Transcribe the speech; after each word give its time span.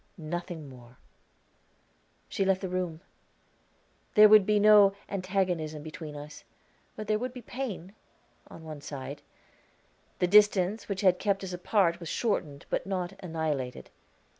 "Nothing 0.17 0.67
more." 0.67 0.97
She 2.27 2.43
left 2.43 2.61
the 2.61 2.69
room. 2.69 3.01
There 4.15 4.27
would 4.27 4.47
be 4.47 4.59
no 4.59 4.95
antagonism 5.07 5.83
between 5.83 6.15
us; 6.15 6.43
but 6.95 7.05
there 7.05 7.19
would 7.19 7.33
be 7.33 7.43
pain 7.43 7.93
on 8.47 8.63
one 8.63 8.81
side. 8.81 9.21
The 10.17 10.25
distance 10.25 10.89
which 10.89 11.01
had 11.01 11.19
kept 11.19 11.43
us 11.43 11.53
apart 11.53 11.99
was 11.99 12.09
shortened, 12.09 12.65
but 12.71 12.87
not 12.87 13.13
annihilated. 13.19 13.91